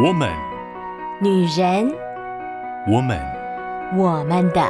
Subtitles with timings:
[0.00, 0.32] 我们，
[1.20, 1.92] 女人，
[2.86, 3.18] 我们，
[3.96, 4.62] 我们的。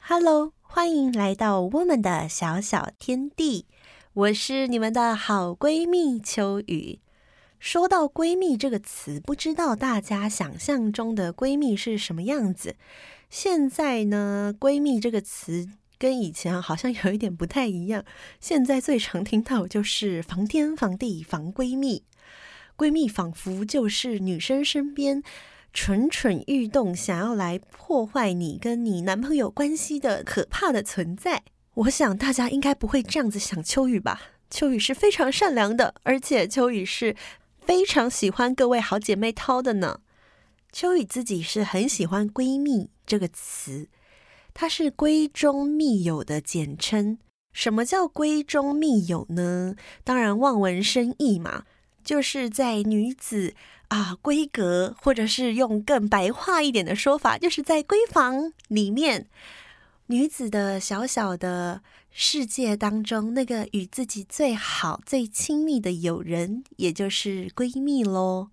[0.00, 3.66] Hello，欢迎来到我们的小小天地，
[4.12, 6.98] 我是你们的好闺蜜秋雨。
[7.60, 12.74] 说到闺蜜这个词，不知道大家想象中的闺蜜是什么样子？
[13.28, 15.68] 现在呢，闺蜜这个词。
[16.00, 18.02] 跟以前好像有一点不太一样。
[18.40, 22.04] 现在最常听到就是防天防地防闺蜜，
[22.74, 25.22] 闺蜜仿佛就是女生身边
[25.74, 31.42] 蠢蠢欲动，想要来破坏你跟你男朋友关系的可怕的存在。
[31.74, 34.22] 我想大家应该不会这样子想秋雨吧？
[34.48, 37.14] 秋雨是非常善良的，而且秋雨是
[37.60, 40.00] 非常喜欢各位好姐妹掏的呢。
[40.72, 43.88] 秋雨自己是很喜欢“闺蜜”这个词。
[44.52, 47.18] 它是闺中密友的简称。
[47.52, 49.74] 什么叫闺中密友呢？
[50.04, 51.64] 当然望文生义嘛，
[52.04, 53.54] 就是在女子
[53.88, 59.28] 啊闺阁，或者是用更白话一点的说法，就是在闺房里面，
[60.06, 68.50] 女子的小小的世界当中，那个与自己最好、最亲密的友人，也就是闺蜜喽。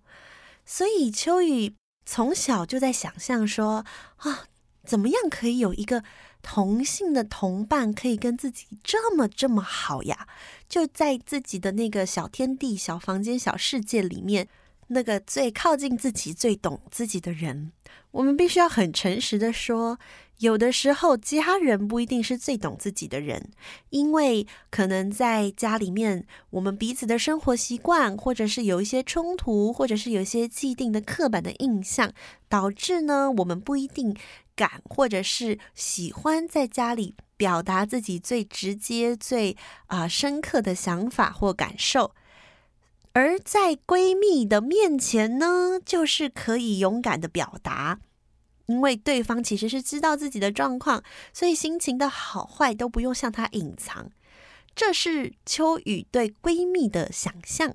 [0.66, 1.74] 所以秋雨
[2.04, 3.84] 从小就在想象说
[4.16, 4.48] 啊。
[4.88, 6.02] 怎么样可以有一个
[6.40, 10.26] 同性的同伴，可以跟自己这么这么好呀？
[10.66, 14.48] 就在自己的那个小天地、小房间、小世界里面，
[14.86, 17.70] 那个最靠近自己、最懂自己的人，
[18.12, 19.98] 我们必须要很诚实的说。
[20.38, 23.50] 有的时候，家人不一定是最懂自己的人，
[23.90, 32.12] 因为可能在家里面，我们彼此的生活习惯，或者是有一些冲突，或者是有一些既定的刻板的印象，
[32.48, 34.16] 导致呢，我们不一定
[34.58, 39.56] 敢，或者是喜欢在家里表达自己最直接、最
[39.86, 42.12] 啊、深刻的想法或感受，
[43.12, 48.00] 而在闺蜜的面前呢，就是可以勇敢的表达。
[48.66, 51.02] 因为对方其实是知道自己的状况，
[51.32, 54.10] 所以心情的好坏都不用向她隐藏。
[54.74, 57.74] 这是秋雨对闺蜜的想象。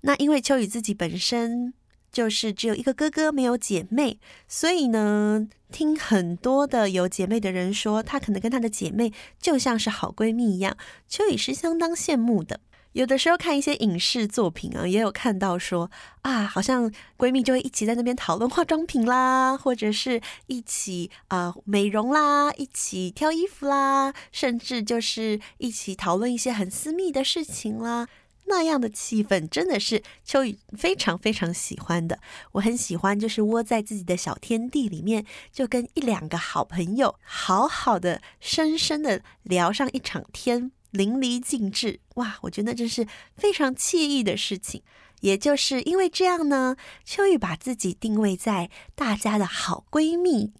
[0.00, 1.74] 那因为秋雨自己本身
[2.16, 4.18] 就是只有一个哥哥，没有姐妹，
[4.48, 10.78] 所以呢，听很多的有姐妹的人说，她可能跟她的姐妹就像是好闺蜜一样。
[11.06, 12.60] 秋雨是相当羡慕的。
[12.92, 15.90] 有的时候看一些影视作品啊，也有看到说
[16.22, 28.08] 啊，好像闺蜜就会一起在那边讨论化妆品啦，或者是一起啊、美容啦，一起挑衣服啦，甚至就是一起讨论一些很私密的事情啦。
[28.46, 32.18] 那样的气氛真的是秋雨非常非常喜欢的。
[32.52, 40.72] 我很喜欢，就是窝在自己的小天地里面，就跟一两个好朋友好好的、深深的聊上一场天。
[40.92, 42.38] 淋漓尽致，哇！
[42.42, 44.82] 我觉得这是非常惬意的事情。
[45.20, 50.54] 也就是因为这样呢，秋雨把自己定位在大家的好闺蜜，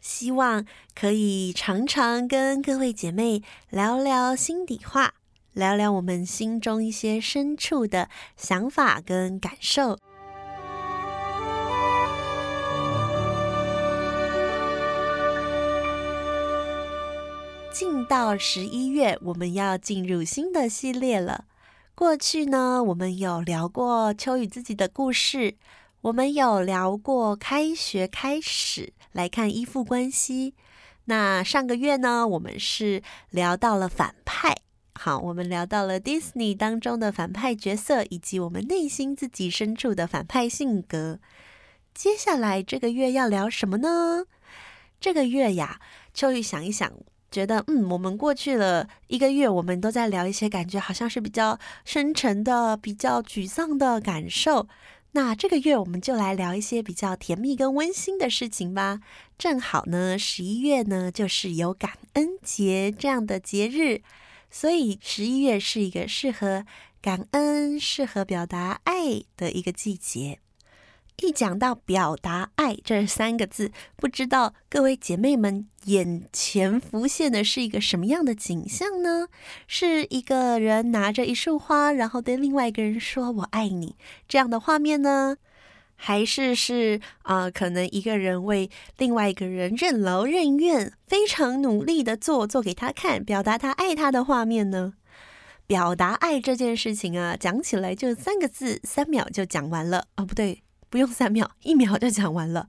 [0.00, 0.64] 希望
[0.94, 5.14] 可以常常跟各位姐妹聊聊心底话，
[5.54, 9.98] 聊聊我们心中一些深处的想法跟感受。
[17.72, 21.46] 进到十一月，我们要进入新的系列了。
[21.96, 25.56] 过去呢，我们有聊过秋雨自己的故事，
[26.02, 30.54] 我们有聊过开学开始来看依附关系。
[31.06, 34.56] 那上个月呢，我们是聊到了反派，
[34.94, 41.18] 好，我们聊到了 Disney 当中的反派角色，以及我们内心自己深处的反派性格。
[41.92, 44.24] 接下来这个月要聊什么呢？
[45.00, 45.80] 这个月呀，
[46.12, 46.92] 秋雨想一想。
[47.30, 54.68] 觉得嗯，我们过去了一个月，我们都在聊一些感觉好像是比较深沉的、比较沮丧的感受。
[55.12, 59.00] 那这个月我们就来聊一些比较甜蜜跟温馨的事情吧。
[59.36, 64.02] 正好呢，十一月呢就是有感恩节这样的节日，
[64.54, 66.64] 所以十一月是一个适合
[67.02, 70.38] 感恩、适合表达爱的一个季节。
[71.16, 79.26] 一讲到表达爱这三个字，不知道各位姐妹们眼前浮现的是一个什么样的景象呢？
[79.66, 83.96] 是一个人拿着一束花，然后对另外一个人说“我爱你”
[84.28, 85.36] 这样的画面呢？
[85.96, 94.94] 还是是啊、可能一个人为另外一个人任劳任怨，非常努力的做做给他看，表达他爱他的画面呢？
[95.66, 100.62] 表达爱这件事情啊，讲起来就三个字，三秒就讲完了啊、不对。
[100.90, 102.68] 不用三秒，一秒就讲完了。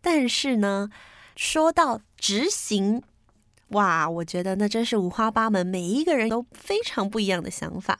[0.00, 0.88] 但是呢，
[1.36, 3.02] 说到执行，
[3.68, 7.98] 哇，我觉得那真是五花八门，每一个人都非常不一样的想法。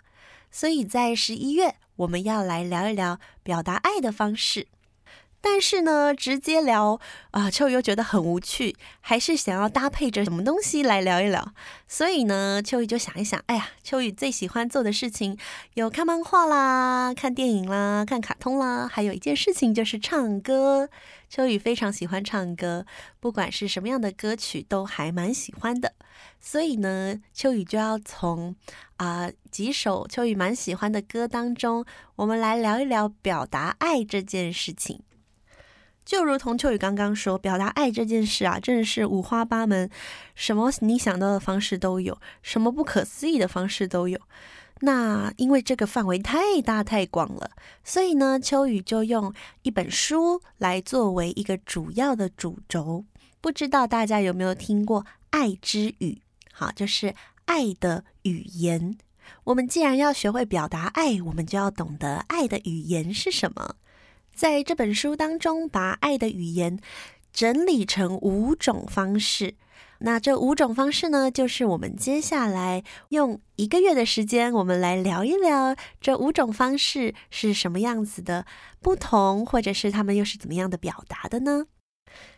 [0.50, 4.68] 所以在十一月，我们要来聊一聊表达爱的方式。
[5.40, 7.00] 但是呢，直接聊
[7.30, 11.52] 啊，秋雨又觉得很无趣，还是想要搭配着什么东西来聊一聊。
[11.86, 15.38] 所以呢，秋雨就想一想，哎呀，秋雨最喜欢做的事情
[15.74, 20.88] 有看漫画啦、看电影啦、看卡通啦，还有一件事情就是唱歌。
[21.28, 22.84] 秋雨非常喜欢唱歌，
[23.20, 25.92] 不管是什么样的歌曲都还蛮喜欢的。
[26.40, 28.56] 所以呢，秋雨就要从
[28.96, 31.84] 啊、几首秋雨蛮喜欢的歌当中，
[32.16, 35.00] 我们来聊一聊表达爱这件事情。
[36.08, 39.90] 就如同秋雨刚刚说，表达爱这件事啊，真的是五花八门，
[40.34, 44.18] 什么你想到的方式都有，什么不可思议的方式都有。
[44.80, 47.50] 那因为这个范围太大太广了，
[47.84, 53.04] 所以呢，秋雨就用一本书来作为一个主要的主轴。
[53.42, 56.22] 不知道大家有没有听过“爱之语”？
[56.50, 57.14] 好，就是
[57.44, 58.96] 爱的语言。
[59.44, 63.74] 我们既然要学会表达爱，我们就要懂得爱的语言是什么。
[64.38, 66.78] 在这本书当中，把爱的语言
[67.32, 69.56] 整理成五种方式。
[69.98, 78.46] 那这五种方式呢，就是我们接下来用一个月的时间，我们来聊一聊这五种方式是什么样子的
[78.80, 81.66] 不同，或者是他们又是怎么样的表达的呢？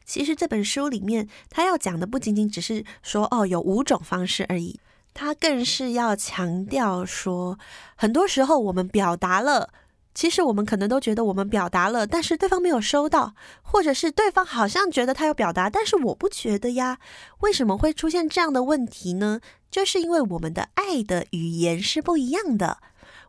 [0.06, 4.80] 其实这本书里面，他要讲的不仅仅只是说哦，有五种方式而已，
[5.12, 7.58] 他更是要强调说，
[7.94, 9.74] 很多时候我们表达了。
[10.14, 16.98] 其实我们可能都觉得我们表达了，但是对方没有收到，或者是对方好像觉得他有表达，但是我不觉得呀。
[17.40, 19.40] 为什么会出现这样的问题呢？
[19.70, 22.78] 就是因为我们的爱的语言是不一样的。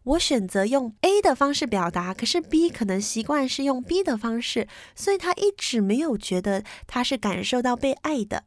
[0.03, 8.45] 我选择用 A 的方式表达，可是 B 可能习惯是用 B 的方式，所以他一直没有觉得他是感受到被爱的。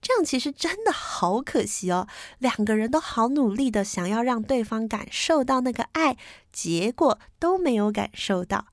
[0.00, 2.06] 这样其实真的好可惜哦，
[2.38, 6.16] 两个人都好努力的想要让对方感受到那个爱，
[6.52, 8.66] 结果都没有感受到。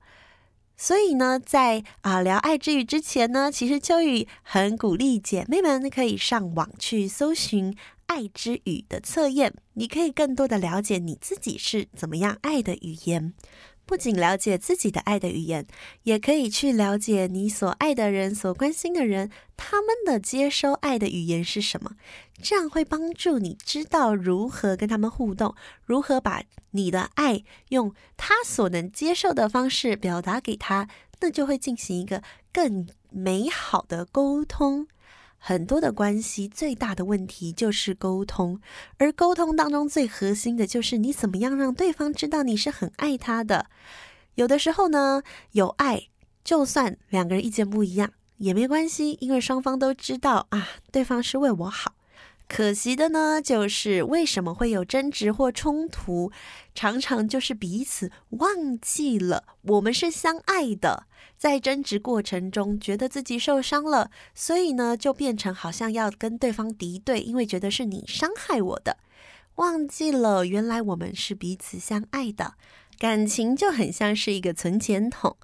[0.76, 7.76] 所以呢，在啊聊爱之语之前呢，其实秋雨很鼓励姐妹们可以上网去搜寻
[8.06, 13.32] 爱之语的测验，你可以更多的了解你自己是怎么样爱的语言。
[13.86, 15.66] 不仅了解自己的爱的语言，
[16.04, 21.92] 也可以去了解你所爱的人、所关心的人，他们的接收爱的语言是什么。
[22.42, 25.54] 这样会帮助你知道如何跟他们互动，
[25.84, 30.88] 如何把你的爱用他所能接受的方式表达给他，
[31.20, 32.22] 那就会进行一个
[32.52, 34.88] 更美好的沟通。
[35.46, 38.58] 很多的关系最大的问题就是沟通，
[38.96, 43.66] 而沟通当中最核心的就是你怎么样让对方知道你是很爱他的。
[44.36, 46.08] 有的时候呢，有爱，
[46.42, 51.94] 就算两个人意见不一样也没关系，因为双方都知道啊，对方是为我好。
[52.56, 56.30] 可惜的呢，就是为什么会有争执或冲突，
[56.72, 68.98] 常常就是彼此忘记了我们是相爱的，在争执过程中觉得自己受伤了，所以呢，就变成好像要跟对方敌对，因为觉得是你伤害我的，
[69.56, 72.54] 忘记了原来我们是彼此相爱的，
[73.00, 75.36] 感情就很像是一个存钱筒。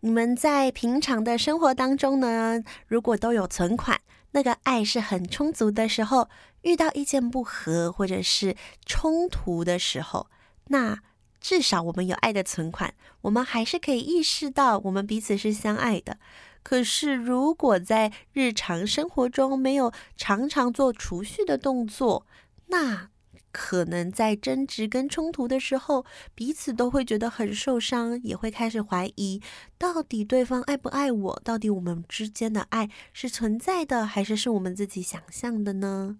[0.00, 4.00] 你们在平常的生活当中呢，如果都有存款。
[4.36, 6.28] 那个爱是很充足的时候，
[6.60, 8.54] 遇到意见不合或者是
[8.84, 10.28] 冲突的时候，
[10.66, 10.98] 那
[11.40, 16.18] 至少我们有爱的存款，我们还是可以意识到我们彼此是相爱的。
[16.62, 22.26] 可是如果在日常生活中没有常常做储蓄的动作，
[22.66, 23.08] 那
[23.58, 29.40] 可能在争执跟冲突的时候，彼此都会觉得很受伤，也会开始怀疑，
[29.78, 31.40] 到底对方爱不爱我？
[31.42, 36.18] 到底我们之间的爱是存在的，还是是我们自己想象的呢？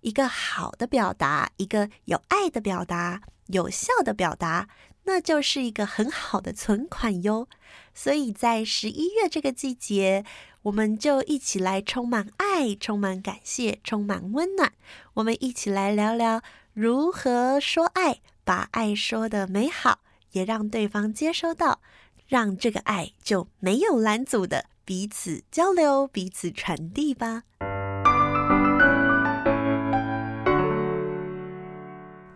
[0.00, 4.70] 一个好的表达，一个有爱的表达，有效的表达，
[5.04, 7.46] 那就是一个很好的存款哟。
[7.92, 10.24] 所以在十一月这个季节，
[10.68, 14.74] 我们就一起来充满爱，充满感谢，充满温暖。
[15.14, 16.42] 我们一起来聊聊
[16.74, 20.00] 如何说爱，把爱说的美好，
[20.32, 21.80] 也让对方接收到，
[22.26, 27.44] 让这个爱就没有拦阻的彼此交流、彼此传递吧。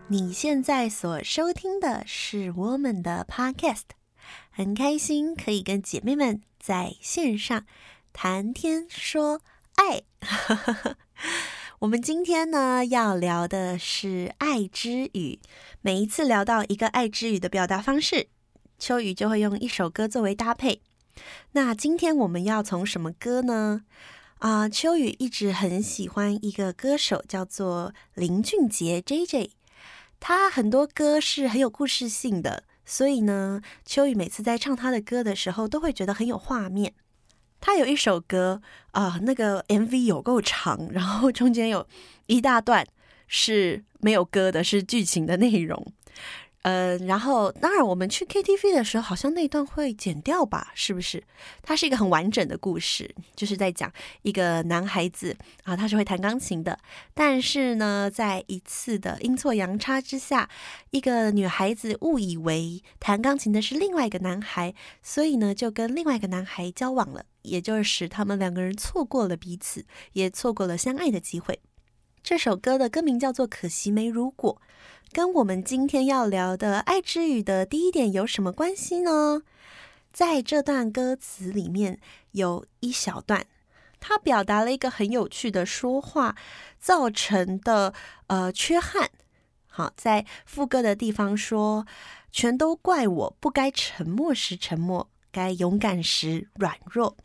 [0.07, 3.83] 你现在所收听的是我们的 Podcast。
[4.49, 7.65] 很开心可以跟姐妹们在线上
[8.13, 9.41] 谈天说
[9.75, 10.03] 爱。
[11.79, 15.39] 我们今天呢要聊的是爱之语。
[15.81, 18.27] 每一次聊到一个爱之语的表达方式，
[18.77, 20.81] 秋雨就会用一首歌作为搭配。
[21.51, 23.81] 那今天我们要从什么歌呢？
[24.37, 29.49] 啊、秋雨一直很喜欢一个歌手，叫做林俊杰 JJ。
[30.19, 36.93] 他很多歌是很有故事性的，所以呢，秋雨每次在唱他的歌的时候，都会觉得很有画面。
[37.65, 41.87] 他有一首歌啊，那个 MV 有够长， 然后中间有
[42.25, 42.85] 一大段
[43.25, 45.93] 是没有歌的，是剧情的内容。
[46.63, 50.71] 呃，然后当然，我们去 KTV 的时候，好像那段会剪掉吧？
[50.75, 51.23] 是不是？
[51.61, 53.91] 它是一个很完整的故事，就是在讲
[54.23, 56.77] 一个男孩子啊，他是会弹钢琴的，
[57.13, 60.49] 但是呢，在一次的阴错阳差之下，
[60.91, 71.61] 一个女孩子误以为弹钢琴的是另外一个男孩，所以呢，就跟另外一个男孩交往了，也就是使他们两个人错过了彼此，也错过了相爱的机会。
[72.23, 74.61] 这首歌的歌名叫做《可惜没如果》。
[75.11, 79.43] 跟我们今天要聊的爱之语的第一点有什么关系呢？
[80.11, 81.99] 在这段歌词里面
[82.31, 83.45] 有一小段，
[83.99, 86.35] 它表达了一个很有趣的说话
[86.79, 87.93] 造成的
[88.27, 89.11] 呃缺憾。
[89.67, 91.85] 好，在副歌的地方说
[92.31, 97.17] ：“全都怪我不该沉默时沉默，该勇敢时软弱。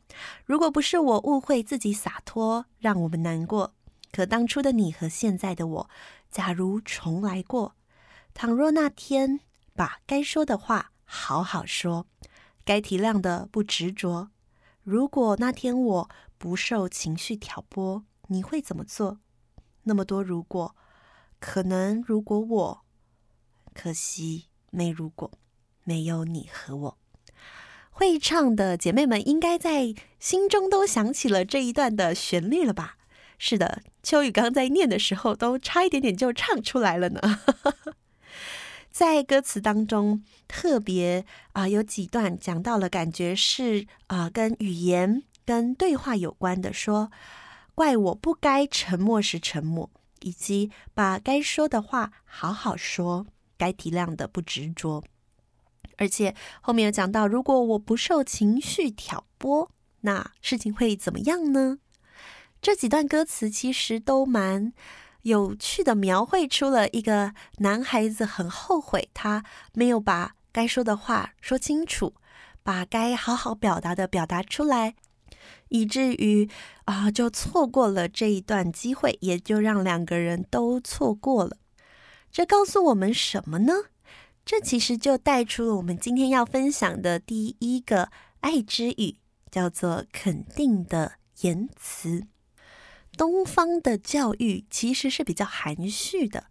[0.47, 3.75] 如果不是我误会自己洒脱，让我们难过，
[4.11, 5.91] 可当初的你和现在的我，
[6.31, 7.77] 假如重来过。”
[8.33, 9.41] 倘若那天
[9.75, 12.07] 把该说的话好好说，
[12.65, 14.31] 该体谅的不执着。
[14.83, 19.19] 如果那天我不受情绪挑拨，你会怎么做？
[19.83, 20.75] 那么多如果，
[21.41, 22.85] 可能如果我，
[23.75, 25.31] 可惜没如果，
[25.85, 26.99] 没有你和我。
[27.99, 32.97] 会唱的姐妹们应该在心中都想起了这一段的旋律了吧？
[33.39, 37.21] 是的，秋雨刚在念的时候都差一点点就唱出来了呢。
[38.89, 47.11] 在歌词当中，特别啊、有几段讲到了，感觉是啊、跟语言、跟对话有关的，说
[47.75, 49.91] 怪我不该沉默时沉默，
[50.21, 53.27] 以及把该说的话好好说，
[53.57, 55.03] 该体谅的不执着。
[55.99, 61.79] 而且后面有讲到，如果我不受情绪挑拨，那事情会怎么样呢？
[62.63, 64.73] 这几段歌词其实都蛮。
[65.23, 72.15] 有趣的描绘出了一个男孩子很后悔，他没有把该说的话说清楚，
[72.63, 74.95] 把该好好表达的表达出来，
[75.69, 76.49] 以至于
[76.85, 81.59] 啊，就错过了这一段机会，也就让两个人都错过了。
[82.31, 83.73] 这告诉我们什么呢？
[84.49, 88.09] 这其实就带出了我们今天要分享的第一个
[88.41, 89.19] 爱之语，
[89.51, 92.25] 叫做肯定的言辞。
[93.15, 96.45] 东方的教育其实是比较含蓄的，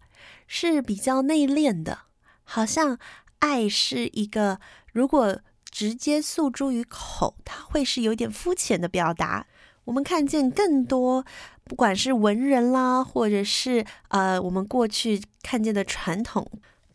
[0.46, 2.02] 是比较内敛的，
[2.44, 3.00] 好像
[3.40, 4.60] 爱是一个
[4.92, 9.48] 如果直接诉诸于口，它会是有点肤浅的表达。
[9.86, 11.24] 我们看见更多，
[11.64, 16.48] 不管是文人啦，或者是呃我们过去看见的传统，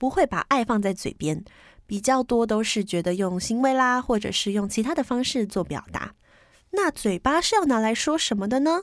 [0.04, 1.46] 不会把爱放在嘴边，
[1.86, 6.14] 比较多都是觉得用行为啦，或者是用其他的方式做表达。
[6.72, 8.82] 那嘴巴是要拿来说什么的呢？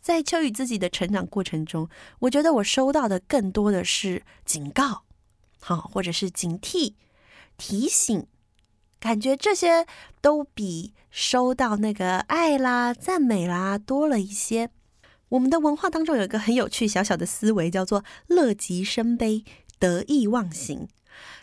[0.00, 1.88] 在秋雨自己的成长过程中，
[2.18, 5.04] 我觉得我收到的更多的是警告，
[5.60, 6.94] 好，或者是警惕、
[7.56, 8.26] 提醒，
[8.98, 9.86] 感觉这些
[10.20, 14.70] 都比收到那个爱啦、赞美啦多了一些。
[15.28, 19.44] 我们的文化当中有一个很有趣小小的思维，叫做“乐极生悲，
[19.80, 20.86] 得意忘形”。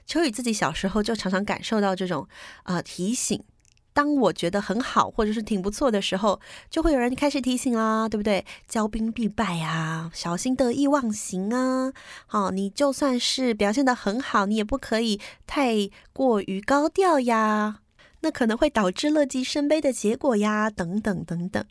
[0.08, 2.29] 秋雨自己小时候就常常感受到这种
[2.63, 3.44] 啊、呃、提醒。
[3.91, 6.39] 当我觉得很好，或者是挺不错的时候，
[6.70, 8.46] 就会有人开始提醒啦，对不对？
[8.70, 11.91] 骄兵必败呀，小心得意忘形啊！
[12.27, 17.79] 好，你就算是表现得很好，你也不可以太过于高调呀，
[18.27, 21.63] 那可能会导致乐极生悲的结果呀，等等等等。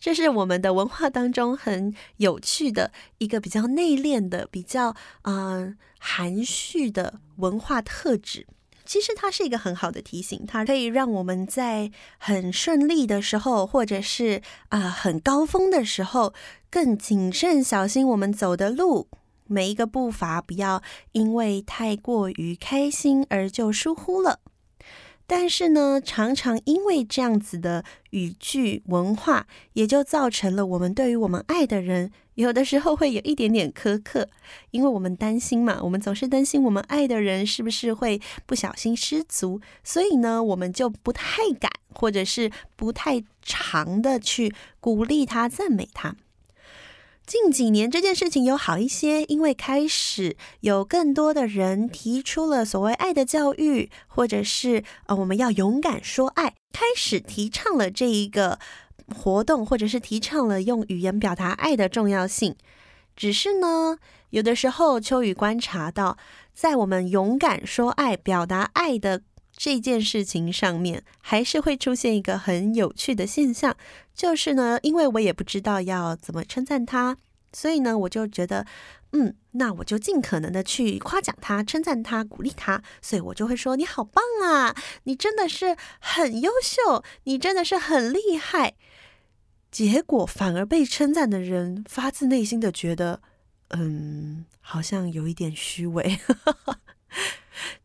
[0.00, 8.48] 这是我们的文化当中很有趣的一个比较内敛的、比较嗯、含蓄的文化特质。
[8.84, 16.34] 其实它是一个很好的提醒，它可以让我们在很顺利的时候，或者是啊、很高峰的时候，
[16.68, 19.06] 更谨慎小心我们走的路，
[19.46, 24.40] 每一个步伐不要因为太过于开心而就疏忽了。
[25.32, 34.28] 但是呢，常常因为这样子的语句文化，也就造成了我们对于我们爱的人，有的时候会有一点点苛刻，
[34.72, 46.16] 因为我们担心嘛，我们总是担心我们爱的人是不是会不小心失足，所以呢，我们就不太敢，或者是不太常的去鼓励他、赞美他。
[47.30, 58.58] 近几年这件事情有好一些，因为开始有更多的人提出了所谓爱的教育，或者是呃我们要勇敢说爱，开始提倡了这一个
[59.14, 62.56] 活动，或者是提倡了用语言表达爱的重要性。
[63.14, 63.98] 只是呢，
[64.30, 66.18] 有的时候，秋雨观察到，
[66.52, 69.22] 在我们勇敢说爱、表达爱的
[69.62, 73.76] 这件事情上面，还是会出现一个很有趣的现象，
[74.14, 77.18] 就是呢，因为我也不知道要怎么称赞他，
[77.52, 78.64] 所以呢，我就觉得，
[79.12, 88.76] 嗯，那我就尽可能的去夸奖他、称赞他、鼓励他，所以我就会说：“你好棒啊，你真的是很优秀，你真的是很厉害。”
[89.70, 93.20] 结果反而被称赞的人发自内心的觉得。
[93.72, 96.18] 嗯，好像有一点虚伪。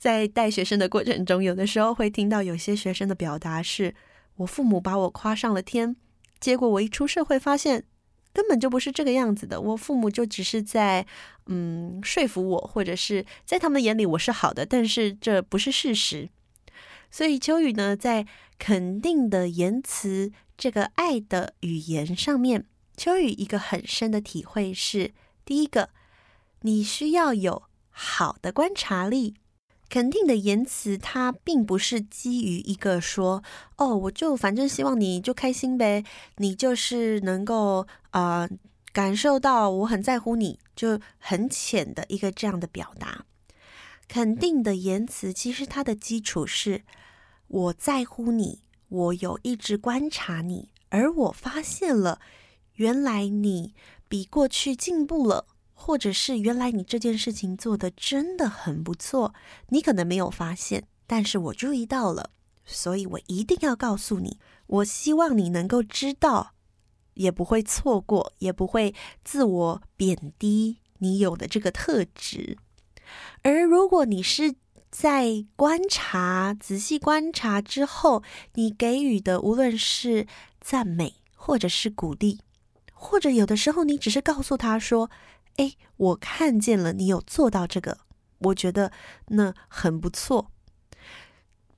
[0.05, 3.95] 在带学生的过程中，有的时候会听到有些学生的表达是
[4.37, 5.95] ：“我父母把我夸上了天，
[6.39, 7.85] 结果我一出社会发现
[8.31, 9.59] 根本就不是这个样子的。
[9.59, 11.07] 我父母就只是在
[11.47, 16.29] 嗯说服我，或者是在他们眼里我是好的，但是这不是事实。”
[17.09, 18.27] 所以秋雨呢，在
[18.59, 25.13] 肯定的言辞这个爱的语言上面，秋雨一个很深的体会是。
[25.43, 25.89] 第一个，
[26.61, 29.33] 你需要有好的观察力。
[29.89, 33.43] 肯定的言辞，它并不是基于一个说
[33.77, 36.03] “哦，我就反正希望你就开心呗”，
[36.37, 38.49] 你就是能够呃
[38.91, 43.25] 感受到我很在乎你，就很浅的一个这样的表达。
[44.07, 46.83] 肯定的言辞，其实它的基础是
[47.47, 52.19] 我在乎你，我有一直观察你，而我发现了
[52.75, 53.73] 原来你。
[54.07, 59.35] 比过去进步了，或者是原来你这件事情做得真的很不错，
[59.69, 62.31] 你可能没有发现，但是我注意到了，
[62.65, 66.53] 所以我一定要告诉你，我希望你能够知道，
[67.13, 72.57] 也不会错过，也不会自我贬低你有的这个特质。
[73.43, 74.55] 而如果你是
[74.89, 80.25] 在观察、仔细观察之后，你给予的无论是
[80.61, 82.39] 赞美或者是鼓励。
[82.93, 85.11] 或者有的时候，你只是告诉他说
[85.57, 87.97] ：“哎，我看见了你有做到这个，
[88.39, 88.91] 我觉得
[89.27, 90.51] 那很不错。”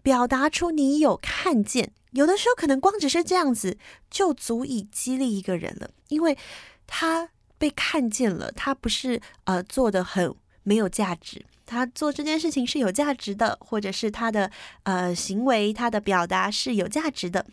[0.01, 3.77] 表达出你有看见，有的时候可能光只是这样子
[4.09, 6.37] 就足以激励一个人了，因为
[6.85, 14.49] 他被看见了，他不是呃做的很没有价值，他做这件事情是有价值的，或者是他的
[14.83, 17.45] 呃行为、他的表达是有价值的。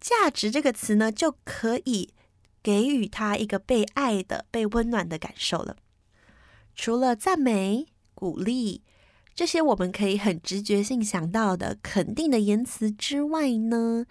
[0.00, 2.14] 价值这个词呢，就可以。
[2.66, 5.76] 给予他一个被爱的、被温暖的感受了。
[6.74, 8.82] 除了赞美、鼓励
[9.36, 14.04] 这些我们可以很直觉性想到的肯定的言辞之外呢，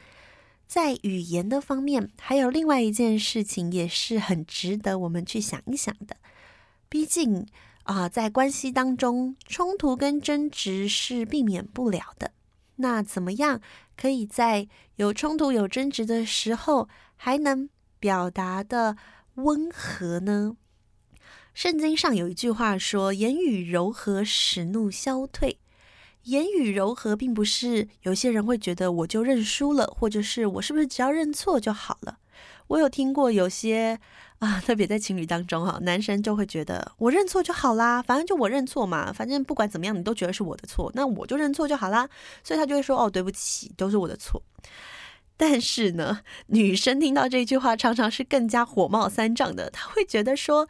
[0.66, 6.16] 在语言的方面，还有另外一件事情也是很值得我们去想一想的。
[6.88, 7.46] 毕竟
[7.84, 12.32] 啊、在关系当中，冲突跟争执是避免不了的。
[12.78, 13.60] 那怎么样
[13.98, 17.70] 可以在有冲突、有争执的时候，还能
[18.06, 18.96] 表达的
[19.34, 20.56] 温和呢？
[21.56, 25.58] 圣经上有一句话说：“言语柔和，使怒消退。”
[26.26, 32.20] 言语柔和，并不是有些人会觉得我就认输了，或者是我是不是只要认错就好了？
[32.68, 34.00] 我有听过有些
[34.38, 42.08] 啊，特别在情侣当中哈，男生就会觉得我认错就好啦，反正就我认错嘛，反正不管怎么样，你都觉得是我的错，那我就认错就好啦。
[42.44, 44.44] 所以他就会说：“哦，对不起，都是我的错。”
[45.38, 49.70] 但是呢，女生听到这句话，常常是更加火冒三丈的。
[49.70, 50.68] 她会觉得说：“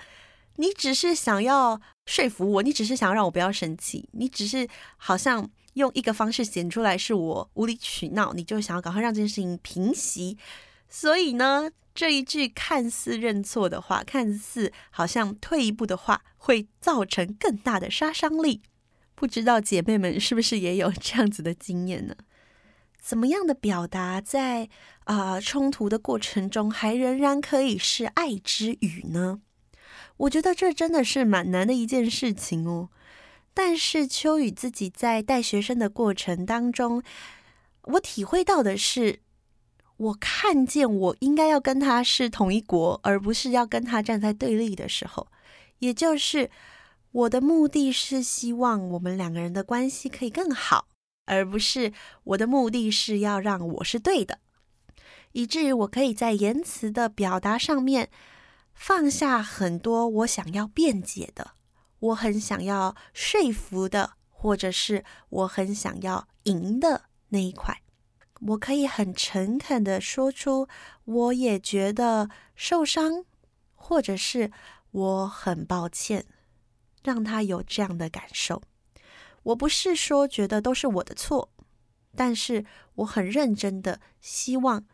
[0.57, 10.37] 你只是想要说服我，你只是想要让我不要生气，你只是好像用一个方式显出来是我无理取闹，你就想要赶快让这件事情平息。
[10.89, 18.61] 所以呢，这一句看似认错的话，看似好像退一步的话，会造成更大的杀伤力。
[19.13, 22.15] 不知道姐妹们是不是也有这样子的经验呢？”
[23.05, 24.67] 怎么样的表达在
[25.03, 29.41] 啊、冲突的过程中还仍然可以是爱之语呢？
[30.17, 32.89] 我觉得这真的是蛮难的一件事情哦。
[33.53, 37.03] 但是秋雨自己在带学生的过程当中，
[37.83, 39.19] 我体会到的是，
[39.97, 45.27] 我看见我应该要跟他是同一国，而不是要跟他站在对立的时候，
[45.77, 46.49] 也就是
[47.11, 50.87] 我的目的是希望我们两个人的关系可以更好。
[51.25, 51.91] 而不是
[52.23, 54.39] 我的目的是要让我是对的，
[55.33, 58.09] 以至于我可以在言辞的表达上面
[58.73, 61.51] 放下很多我想要辩解的，
[61.99, 67.81] 我很想要说服的，或者是我很想要赢的那一块。
[68.41, 70.67] 我可以很诚恳的说出，
[71.05, 73.23] 我也觉得受伤，
[73.73, 74.51] 或者是
[74.91, 76.25] 我很抱歉，
[77.01, 78.61] 让他有这样的感受。
[79.45, 81.49] 我不是说觉得都是我的错，
[82.15, 84.85] 但是我很认真的希望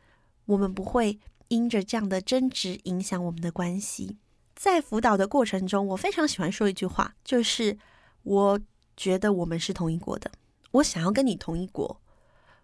[0.45, 4.17] 我们不会因着这样的争执影响我们的关系。
[4.55, 7.77] 在辅导的过程中，我非常喜欢说一句话，就是
[8.23, 8.59] 我
[8.97, 10.29] 觉得我们是同一国的，
[10.71, 12.01] 我想要跟你同一国。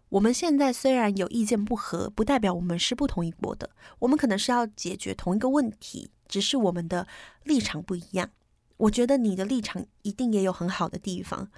[0.10, 3.70] 我们现在虽然有意见不合，不代表我们是不同一国的。
[4.00, 7.08] 我们可能是要解决同一个问题，只是我们的
[7.44, 8.30] 立场不一样。
[8.78, 11.50] 我觉得你的立场一定也有很好的地方。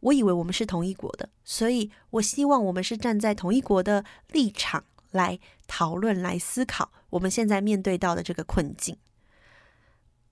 [0.00, 8.96] 我以为我们是同一国的，所以我希望我们是站在同一国的立场来讨论、来思考我们现在面对到的这个困境。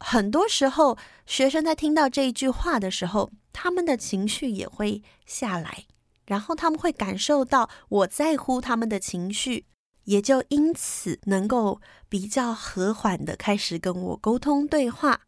[0.01, 5.87] 很多时候，学生在听到这一句话的时候，他们的情绪也会下来，
[6.27, 9.67] 然后他们会感受到我在乎他们的情绪，
[10.05, 15.23] 也就因此能够比较和缓的开始跟我沟通对话，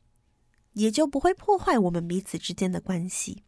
[0.74, 3.42] 也就不会破坏我们彼此之间的关系。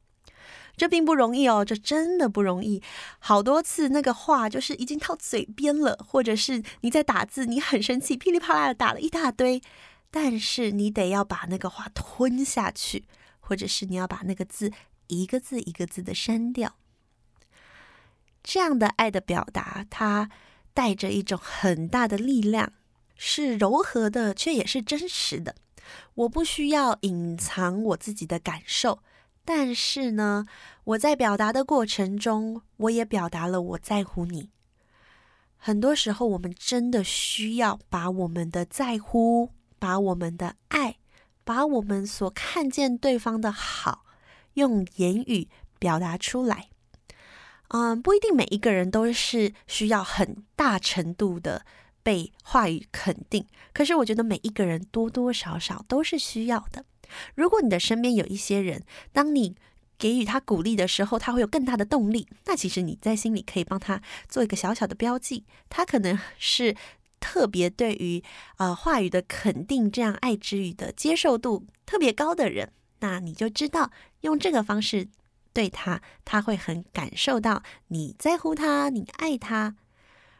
[0.77, 2.83] 这并不容易哦，这真的不容易。
[3.19, 9.63] 好多次那个话就是已经到嘴边了，或者是你在打字，你很生气，噼里啪啦的打了一大堆，
[10.11, 13.05] 但是你得要把那个话吞下去，
[13.41, 14.73] 或者是你要把那个字
[15.09, 16.75] 一个字一个字的删掉。
[18.43, 20.29] 这样的爱的表达，它
[20.75, 22.73] 带着一种很大的力量，
[23.15, 25.55] 是柔和的，却也是真实的。
[26.15, 29.01] 我不需要隐藏我自己的感受。
[29.45, 30.47] 但是呢，
[30.85, 34.51] 我在表达的过程中，我也表达了我在乎你。
[35.57, 40.99] 很多时候，我们真的需要把我们的在乎、把我们的爱、
[41.45, 44.05] 把我们所看见对方的好，
[44.55, 46.69] 用言语表达出来。
[47.69, 51.65] 嗯，不一定每一个人都是需要很大程度的
[52.03, 56.85] 被话语肯定，可是我觉得每一个人多多少少都是需要的。
[57.35, 59.55] 如果你的身边有一些人，当你
[59.99, 62.27] 给予他鼓励的时候，他会有更大的动力。
[62.47, 66.75] 那其实你在心里可以帮他做一个小小的标记，他可能是
[67.21, 68.23] 特别对于
[68.57, 72.73] 呃话语的肯定，这样爱之语的接受度特别高的人。
[72.99, 73.91] 那你就知道
[74.23, 75.09] 用这个方式
[75.53, 79.77] 对他，他会很感受到你在乎他，你爱他。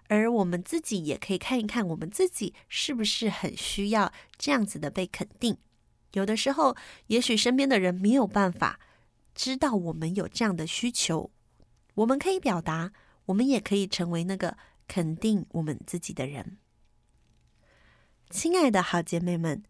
[0.09, 5.57] 而我们自己也可以看一看，我们自己是不是很需要这样子的被肯定。
[6.13, 8.79] 有的时候，也许身边的人没有办法
[9.35, 11.31] 知道我们有这样的需求，
[11.95, 12.93] 我们可以表达，
[13.27, 16.59] 我们也可以成为那个肯定我们自己的人。
[18.29, 19.63] 亲爱的好姐妹们，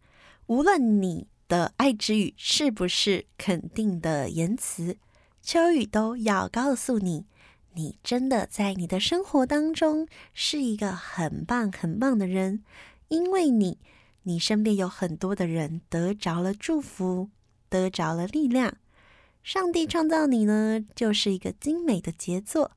[0.46, 4.98] 无论你的爱之语是不是肯定的言辞，
[5.40, 7.26] 秋雨都要告诉你，
[7.74, 12.64] 你真的在你的生活当中是一个很棒很棒的人，
[13.08, 13.78] 因为你。
[14.24, 17.30] 你身边有很多的人得着了祝福，
[17.68, 18.76] 得着了力量。
[19.42, 22.72] 上帝创造你呢，就是一个精美的杰作，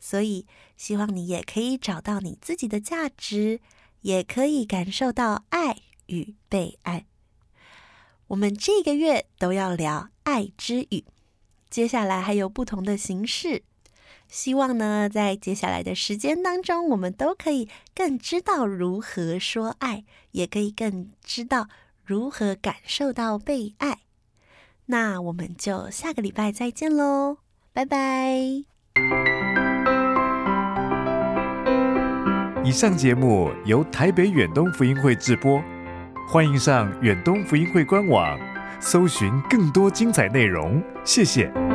[0.00, 3.60] 所以希望你也可以找到你自己的价值，
[4.00, 7.06] 也可以感受到爱与被爱。
[8.28, 11.04] 我们这个月都要聊爱之语，
[11.68, 13.62] 接下来还有不同的形式。
[14.28, 21.68] 希望呢，在接下来的时间当中，我们都可以更知道如何说爱，也可以更知道
[22.04, 23.98] 如何感受到被爱。
[24.86, 27.38] 那我们就下个礼拜再见喽，
[27.72, 28.64] 拜拜。
[32.64, 35.62] 以上节目由台北远东福音会制播，
[36.28, 38.38] 欢迎上远东福音会官网，
[38.80, 40.82] 搜寻更多精彩内容。
[41.04, 41.65] 谢谢。